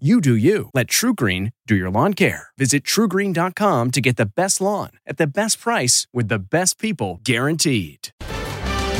You 0.00 0.20
do 0.20 0.34
you. 0.34 0.70
Let 0.74 0.88
TruGreen 0.88 1.52
do 1.68 1.76
your 1.76 1.88
lawn 1.88 2.14
care. 2.14 2.48
Visit 2.58 2.82
trugreen.com 2.82 3.92
to 3.92 4.00
get 4.00 4.16
the 4.16 4.26
best 4.26 4.60
lawn 4.60 4.90
at 5.06 5.18
the 5.18 5.26
best 5.28 5.60
price 5.60 6.08
with 6.12 6.26
the 6.26 6.40
best 6.40 6.80
people 6.80 7.20
guaranteed. 7.22 8.08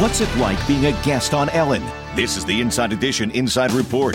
What's 0.00 0.22
it 0.22 0.34
like 0.38 0.66
being 0.66 0.86
a 0.86 0.92
guest 1.02 1.34
on 1.34 1.50
Ellen? 1.50 1.84
This 2.16 2.38
is 2.38 2.46
the 2.46 2.58
Inside 2.62 2.94
Edition 2.94 3.30
Inside 3.32 3.72
Report. 3.72 4.14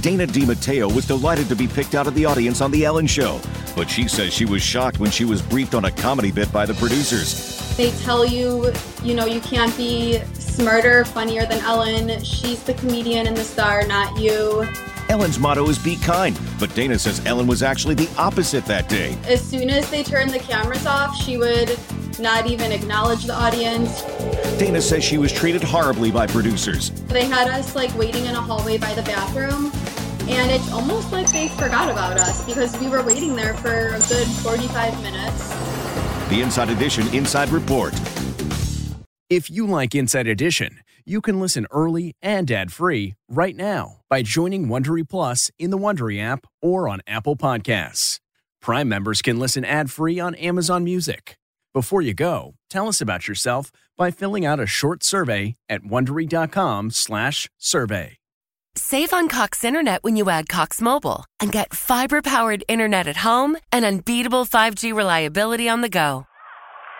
Dana 0.00 0.26
DiMatteo 0.26 0.90
was 0.94 1.06
delighted 1.06 1.46
to 1.48 1.56
be 1.56 1.68
picked 1.68 1.94
out 1.94 2.06
of 2.06 2.14
the 2.14 2.24
audience 2.24 2.62
on 2.62 2.70
The 2.70 2.86
Ellen 2.86 3.06
Show, 3.06 3.38
but 3.76 3.90
she 3.90 4.08
says 4.08 4.32
she 4.32 4.46
was 4.46 4.62
shocked 4.62 4.98
when 5.00 5.10
she 5.10 5.26
was 5.26 5.42
briefed 5.42 5.74
on 5.74 5.84
a 5.84 5.90
comedy 5.90 6.32
bit 6.32 6.50
by 6.50 6.64
the 6.64 6.74
producers. 6.74 7.76
They 7.76 7.90
tell 8.02 8.24
you, 8.24 8.72
you 9.02 9.14
know, 9.14 9.26
you 9.26 9.42
can't 9.42 9.76
be 9.76 10.20
smarter, 10.32 11.04
funnier 11.04 11.44
than 11.44 11.58
Ellen. 11.64 12.24
She's 12.24 12.62
the 12.62 12.72
comedian 12.72 13.26
and 13.26 13.36
the 13.36 13.44
star, 13.44 13.86
not 13.86 14.18
you. 14.18 14.66
Ellen's 15.14 15.38
motto 15.38 15.68
is 15.68 15.78
be 15.78 15.94
kind, 15.94 16.36
but 16.58 16.74
Dana 16.74 16.98
says 16.98 17.24
Ellen 17.24 17.46
was 17.46 17.62
actually 17.62 17.94
the 17.94 18.10
opposite 18.18 18.64
that 18.66 18.88
day. 18.88 19.16
As 19.28 19.40
soon 19.40 19.70
as 19.70 19.88
they 19.88 20.02
turned 20.02 20.30
the 20.30 20.40
cameras 20.40 20.86
off, 20.86 21.14
she 21.14 21.38
would 21.38 21.78
not 22.18 22.48
even 22.48 22.72
acknowledge 22.72 23.22
the 23.22 23.32
audience. 23.32 24.02
Dana 24.58 24.82
says 24.82 25.04
she 25.04 25.16
was 25.16 25.30
treated 25.30 25.62
horribly 25.62 26.10
by 26.10 26.26
producers. 26.26 26.90
They 27.06 27.26
had 27.26 27.46
us 27.46 27.76
like 27.76 27.96
waiting 27.96 28.24
in 28.24 28.34
a 28.34 28.40
hallway 28.40 28.76
by 28.76 28.92
the 28.94 29.02
bathroom, 29.02 29.66
and 30.28 30.50
it's 30.50 30.72
almost 30.72 31.12
like 31.12 31.30
they 31.30 31.46
forgot 31.46 31.88
about 31.88 32.18
us 32.18 32.44
because 32.44 32.76
we 32.80 32.88
were 32.88 33.04
waiting 33.04 33.36
there 33.36 33.54
for 33.54 33.90
a 33.90 34.00
good 34.08 34.26
45 34.26 35.00
minutes. 35.00 35.48
The 36.28 36.40
Inside 36.42 36.70
Edition 36.70 37.06
Inside 37.14 37.50
Report. 37.50 37.94
If 39.30 39.48
you 39.48 39.68
like 39.68 39.94
Inside 39.94 40.26
Edition, 40.26 40.80
you 41.04 41.20
can 41.20 41.40
listen 41.40 41.66
early 41.70 42.14
and 42.22 42.50
ad-free 42.50 43.14
right 43.28 43.56
now 43.56 44.00
by 44.10 44.22
joining 44.22 44.66
Wondery 44.68 45.08
Plus 45.08 45.50
in 45.58 45.70
the 45.70 45.78
Wondery 45.78 46.20
app 46.20 46.46
or 46.60 46.88
on 46.88 47.00
Apple 47.06 47.36
Podcasts. 47.36 48.18
Prime 48.60 48.88
members 48.88 49.22
can 49.22 49.38
listen 49.38 49.64
ad-free 49.64 50.18
on 50.18 50.34
Amazon 50.34 50.82
Music. 50.84 51.38
Before 51.72 52.02
you 52.02 52.14
go, 52.14 52.54
tell 52.70 52.88
us 52.88 53.00
about 53.00 53.28
yourself 53.28 53.70
by 53.96 54.10
filling 54.10 54.44
out 54.44 54.60
a 54.60 54.66
short 54.66 55.02
survey 55.02 55.56
at 55.68 55.82
wondery.com/survey. 55.82 58.18
Save 58.76 59.12
on 59.12 59.28
Cox 59.28 59.62
Internet 59.62 60.02
when 60.02 60.16
you 60.16 60.28
add 60.28 60.48
Cox 60.48 60.80
Mobile 60.80 61.26
and 61.38 61.52
get 61.52 61.74
fiber 61.74 62.22
powered 62.22 62.64
internet 62.66 63.06
at 63.06 63.18
home 63.18 63.56
and 63.70 63.84
unbeatable 63.84 64.44
5G 64.44 64.92
reliability 64.92 65.68
on 65.68 65.80
the 65.80 65.88
go. 65.88 66.26